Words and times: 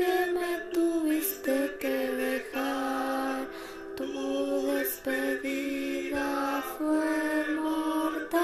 que 0.00 0.18
me 0.32 0.52
tuviste 0.72 1.56
que 1.78 1.96
dejar, 2.24 3.38
tu 3.98 4.06
despedida 4.72 6.28
fue 6.78 7.12
mortal. 7.60 8.40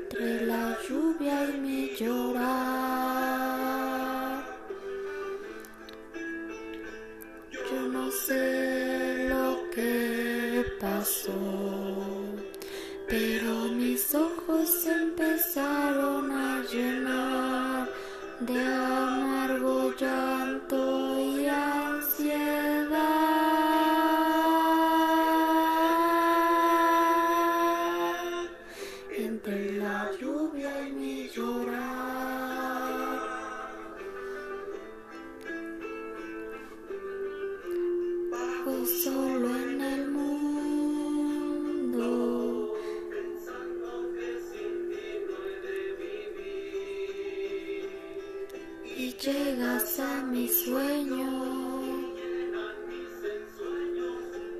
Entre 0.00 0.46
la 0.46 0.64
lluvia 0.88 1.36
y 1.54 1.56
mi 1.66 1.82
llorar, 2.00 2.82
yo 7.70 7.80
no 7.96 8.10
sé 8.10 9.28
lo 9.28 9.70
que 9.70 10.64
pasó, 10.80 11.40
pero 13.08 13.52
mis 13.80 14.12
ojos 14.16 14.31
solo 38.86 39.48
en 39.56 39.80
el 39.80 40.10
mundo. 40.10 40.32
Y 48.96 49.12
llegas 49.14 49.98
a 50.00 50.22
mi 50.24 50.48
sueño. 50.48 51.30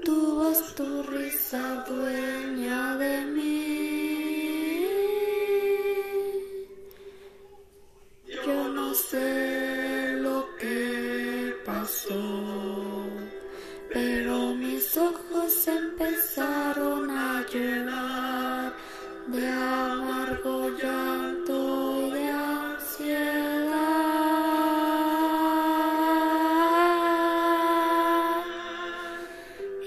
Tu 0.04 0.34
voz, 0.36 0.74
tu 0.74 1.02
risa 1.04 1.84
dueña 1.88 2.96
de 2.96 3.24
mí. 3.26 3.82
Yo 8.46 8.68
no 8.68 8.92
sé 8.94 10.14
lo 10.16 10.44
que 10.58 11.54
pasó, 11.64 12.18
pero 13.92 14.54
mis 14.54 14.96
ojos 14.96 15.68
empezaron 15.68 17.10
a 17.10 17.44
llorar 17.52 18.72
de 19.26 19.48
amargo 19.48 20.70
llanto 20.70 22.06
y 22.06 22.10
de 22.10 22.30
ansiedad. 22.30 23.72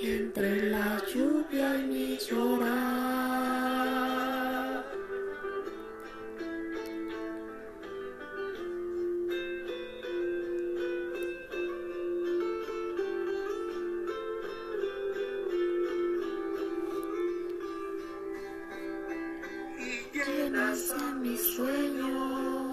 Entre 0.01 0.69
la 0.69 1.01
lluvia 1.11 1.75
y 1.77 1.83
mi 1.83 2.17
llorar. 2.17 3.64
Llenas 20.55 20.91
a 20.91 21.13
mi 21.15 21.37
sueño. 21.37 22.71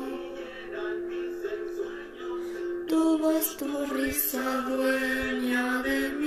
Tu 2.88 3.19
voz, 3.19 3.56
tu 3.56 3.87
risa 3.87 4.65
dueña 4.69 5.82
de 5.82 6.09
mí. 6.10 6.22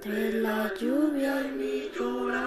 Entre 0.00 0.40
la 0.40 0.72
lluvia 0.78 1.40
y 1.42 1.50
mi 1.58 1.90
llorar, 1.90 2.38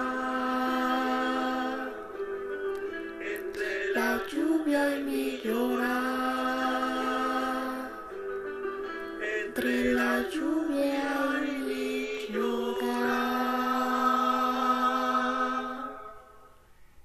la 3.94 4.22
lluvia 4.26 4.96
y 4.96 5.02
mi 5.04 5.38
llorar. 5.44 5.81